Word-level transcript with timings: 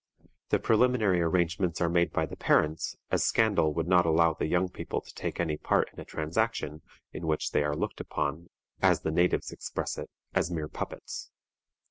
The 0.49 0.57
preliminary 0.57 1.21
arrangements 1.21 1.79
are 1.79 1.87
made 1.87 2.11
by 2.11 2.25
the 2.25 2.35
parents, 2.35 2.97
as 3.11 3.23
scandal 3.23 3.71
would 3.75 3.87
not 3.87 4.03
allow 4.03 4.33
the 4.33 4.47
young 4.47 4.67
people 4.67 4.99
to 4.99 5.13
take 5.13 5.39
any 5.39 5.57
part 5.57 5.91
in 5.93 5.99
a 5.99 6.05
transaction 6.05 6.81
in 7.13 7.27
which 7.27 7.51
they 7.51 7.63
are 7.63 7.75
looked 7.75 7.99
upon, 8.01 8.49
as 8.81 9.01
the 9.01 9.11
natives 9.11 9.51
express 9.51 9.99
it, 9.99 10.09
as 10.33 10.49
mere 10.49 10.67
puppets. 10.69 11.29